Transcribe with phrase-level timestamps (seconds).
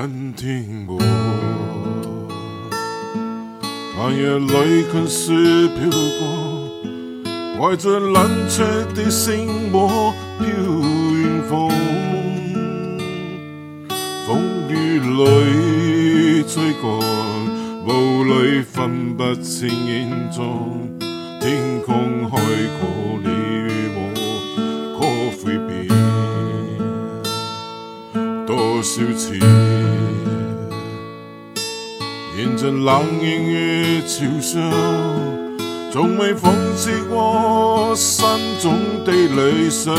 [0.00, 0.96] 敢听我，
[3.96, 6.22] 寒夜里看似飘过，
[7.58, 8.62] 怀着冷却
[8.94, 10.46] 的心窝飘
[11.16, 11.68] 远方，
[14.24, 16.86] 风雨里追赶，
[17.88, 20.96] 雾里分不清影踪，
[21.40, 22.38] 天空海
[22.78, 23.98] 阔，你与我
[24.96, 25.00] 可
[25.44, 25.88] 会变？
[28.46, 29.34] 多少次，
[32.58, 34.58] 迎着冷眼与嘲笑，
[35.92, 38.26] 从未放弃过心
[38.60, 39.94] 中的理想。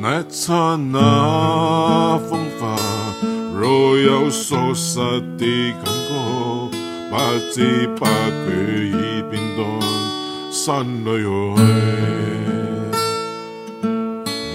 [0.00, 2.76] 那刹那风发，
[3.56, 4.98] 若有疏失
[5.38, 6.10] 的感觉，
[7.08, 7.16] 不
[7.52, 8.10] 知不觉
[8.88, 9.62] 已变淡，
[10.50, 11.08] 心里
[11.56, 12.11] 爱。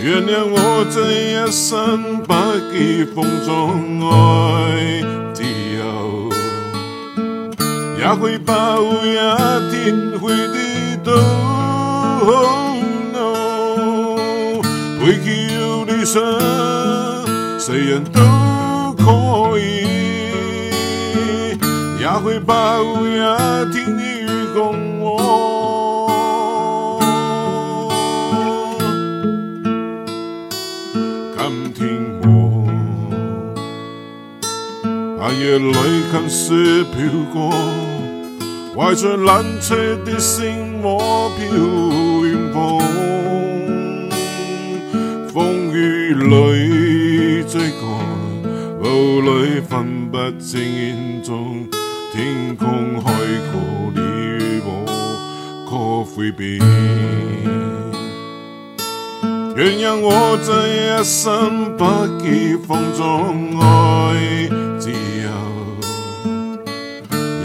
[0.07, 2.33] 原谅我这一生不
[2.71, 5.43] 羁放纵爱自
[5.75, 6.29] 由，
[7.99, 9.15] 也会怕有一
[9.69, 11.11] 天会跌倒。
[15.01, 15.25] 背弃
[15.57, 16.21] 了理想，
[17.59, 18.21] 谁人都
[18.93, 19.59] 可以，
[21.99, 23.11] 也会怕有一
[23.73, 24.86] 天你与共
[35.39, 35.73] 夜里
[36.11, 36.97] 看似飘
[37.31, 37.53] 过，
[38.75, 41.45] 怀着冷却的心窝飘
[42.25, 42.79] 远方。
[45.33, 47.83] 风雨里追赶，
[48.81, 51.67] 雾里分不清影踪。
[52.13, 53.11] 天空海
[53.51, 54.85] 阔，你与我
[55.69, 56.59] 可会变？
[59.55, 61.83] 原谅我这一生不
[62.23, 64.66] 羁放纵爱。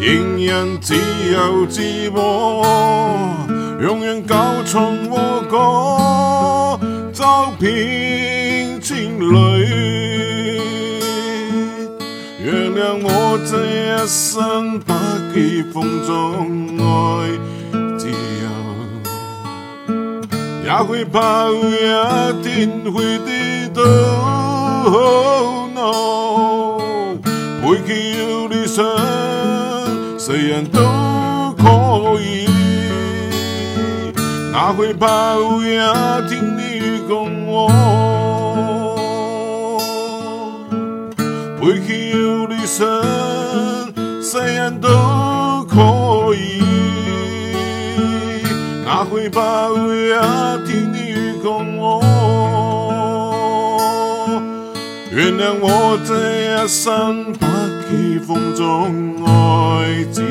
[0.00, 1.60] 背弃有理想，谁人都可以，也怕会有一天你与共我。
[1.60, 1.82] 隐忍只有自
[2.14, 2.64] 我，
[3.82, 4.34] 永远高
[4.64, 5.14] 唱我
[5.50, 6.78] 歌，
[7.12, 9.34] 走遍千里。
[12.42, 13.06] 原谅我
[13.44, 14.92] 这一生不
[15.34, 16.82] 羁放纵爱
[17.98, 18.48] 自由，
[20.64, 22.48] 也会怕有一天
[22.90, 23.28] 会跌
[23.74, 23.80] 倒。
[27.62, 29.29] 背弃有理想。
[30.30, 30.78] 谁人都
[31.58, 32.46] 可以，
[34.52, 35.64] 哪会怕有一
[36.28, 37.68] 天你与共我？
[41.60, 42.86] 背弃有理想，
[44.22, 44.88] 谁人都
[45.68, 46.62] 可以，
[48.84, 50.10] 哪会怕有一
[50.64, 52.00] 天你与共我？
[55.12, 58.94] 原谅我这一生不羁放纵
[59.26, 60.22] 爱自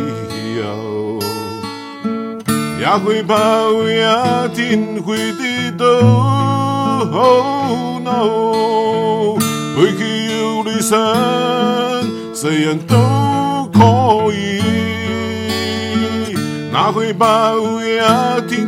[0.59, 1.19] 由，
[2.79, 3.93] 也会怕有一
[4.53, 5.85] 天会跌倒。
[7.11, 9.37] Oh no，
[9.75, 9.99] 背弃
[10.37, 10.97] 有理想，
[12.35, 12.95] 谁人都
[13.73, 13.79] 可
[14.33, 14.61] 以，
[16.71, 17.97] 哪会怕有一
[18.47, 18.67] 天